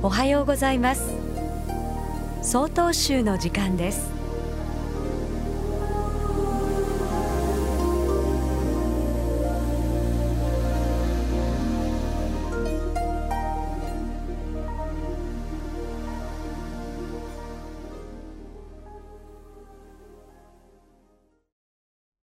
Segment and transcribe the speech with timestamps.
[0.00, 1.12] おはようございます。
[2.40, 4.12] 総統集の時間です。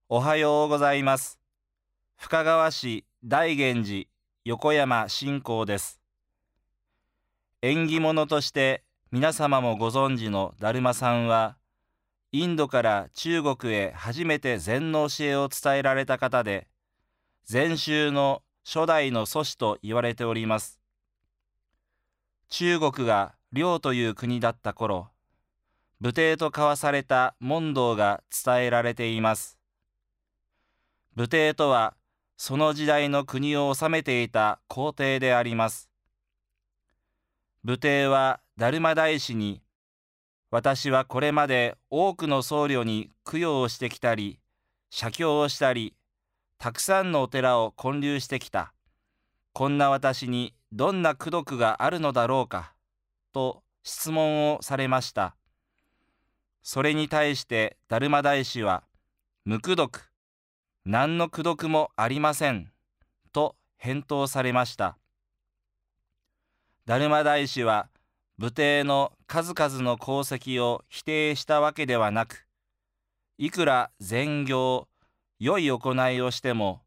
[0.07, 1.41] おはようございます。
[2.15, 4.05] 深川市大源寺
[4.45, 6.04] 横山信仰です。
[7.67, 11.57] 縁起物として皆様もご存知のだるまさんは
[12.31, 16.67] インドから中国へ初めて禅の教えを伝えられた方で
[17.43, 20.79] 禅宗の初代の祖師と言われております。
[22.49, 25.07] 中国が遼という国だった頃
[25.99, 29.57] 武帝と交わされた問答が伝えられています。
[31.15, 31.95] 武帝とは
[32.37, 35.90] その時代の国を治めていた皇帝であります。
[37.66, 39.63] 武帝は達磨大師に
[40.52, 44.40] 私はこれまで多くの僧侶に供養をしてきたり
[44.91, 45.96] 写経をしたり
[46.60, 48.71] たくさんのお寺を建立してきた。
[49.52, 52.74] こんな私にどんな功徳があるのだろうか
[53.34, 55.36] と質問をされました。
[56.62, 58.84] それに対して達磨大師は
[59.43, 60.02] 無功徳
[60.86, 62.71] 何の功徳もありません
[63.34, 65.00] と返答されました。
[66.88, 67.89] 達磨大師は
[68.38, 72.45] 武帝の数々の功績を否定したわけではなく
[73.39, 74.88] いくら善行
[75.39, 76.83] 良い行いをしても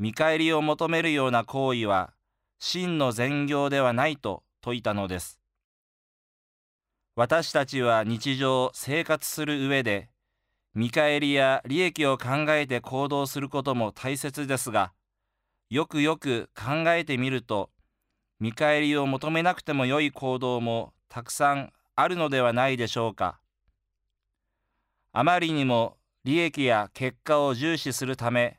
[0.00, 2.12] 見返りを求めるような行為は
[2.58, 5.38] 真の善行ではないと説いたのです。
[7.14, 10.08] 私たちは日常生活する上で
[10.74, 14.92] 見返りや利益を考えて行動することも大切ですが
[15.70, 17.70] よくよく考えてみると
[18.38, 23.40] 見返りを求めなくても良い行動もたくさんあるのではないでしょうか。
[25.12, 28.58] あまりにも利益や結果を重視するため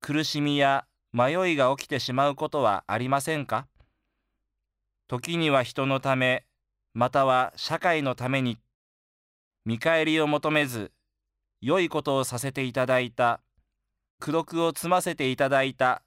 [0.00, 3.66] 苦しみや迷いが起きてしまうことはありませんか？
[5.06, 6.46] 時には人のため
[6.94, 8.58] または社会のために
[9.66, 10.92] 見返りを求めず
[11.60, 13.40] 良いことをさせていただいた
[14.22, 16.02] 功徳を積ませていただいた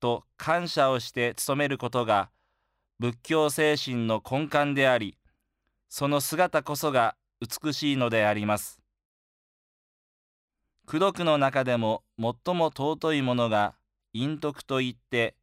[0.00, 2.30] と感謝をして努めることが
[2.98, 5.16] 仏教精神の根幹であり
[5.88, 8.80] その姿こそが美しいのであります。
[10.86, 13.74] 功徳の中でも最も尊いものが
[14.14, 15.36] 陰徳といって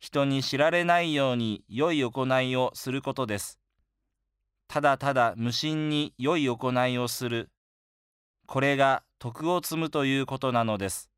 [0.00, 3.60] 人に知られないように良い行いをすることです。
[4.66, 7.50] ただただ無心に良い行いをする。
[8.46, 11.11] これが徳を積むということなのです。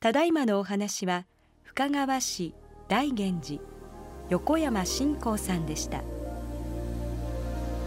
[0.00, 1.26] ただいまのお話は
[1.62, 2.54] 深川市
[2.88, 3.60] 大源寺
[4.30, 6.00] 横山信仰さんでした。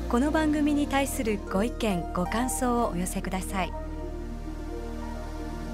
[0.10, 3.74] この番組に対するご意見ご感想をお寄せください。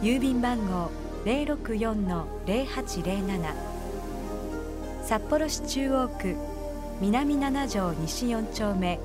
[0.01, 0.89] 郵便番号
[1.25, 3.53] 064-0807
[5.03, 6.37] 札幌市中央区
[7.01, 8.97] 南七条西4丁目。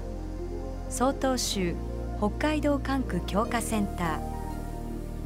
[0.88, 1.74] 曹洞州
[2.18, 4.33] 北海道管区強化センター。